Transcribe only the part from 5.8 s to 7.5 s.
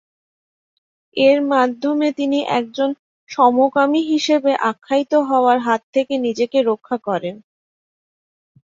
থেকে নিজেকে রক্ষা করেন।